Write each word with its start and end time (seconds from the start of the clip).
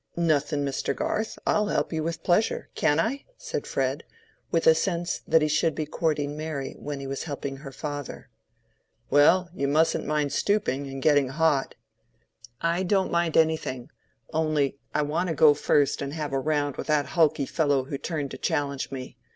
"Nothing, 0.15 0.65
Mr. 0.65 0.95
Garth. 0.95 1.37
I'll 1.45 1.67
help 1.67 1.93
you 1.93 2.01
with 2.01 2.23
pleasure—can 2.23 2.99
I?" 2.99 3.23
said 3.37 3.67
Fred, 3.67 4.03
with 4.49 4.65
a 4.65 4.73
sense 4.73 5.21
that 5.27 5.43
he 5.43 5.47
should 5.47 5.75
be 5.75 5.85
courting 5.85 6.35
Mary 6.35 6.73
when 6.79 6.99
he 6.99 7.05
was 7.05 7.25
helping 7.25 7.57
her 7.57 7.71
father. 7.71 8.31
"Well, 9.11 9.51
you 9.53 9.67
mustn't 9.67 10.03
mind 10.07 10.33
stooping 10.33 10.87
and 10.87 11.03
getting 11.03 11.29
hot." 11.29 11.75
"I 12.61 12.81
don't 12.81 13.11
mind 13.11 13.37
anything. 13.37 13.91
Only 14.33 14.79
I 14.91 15.03
want 15.03 15.29
to 15.29 15.35
go 15.35 15.53
first 15.53 16.01
and 16.01 16.13
have 16.15 16.33
a 16.33 16.39
round 16.39 16.77
with 16.77 16.87
that 16.87 17.05
hulky 17.13 17.45
fellow 17.45 17.83
who 17.83 17.99
turned 17.99 18.31
to 18.31 18.39
challenge 18.39 18.91
me. 18.91 19.17